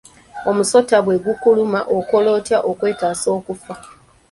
Omusota 0.49 0.95
bwe 1.05 1.15
gukuluma 1.25 1.79
okola 1.97 2.29
otya 2.37 2.57
okwetaasa 2.69 3.27
okufa? 3.37 3.73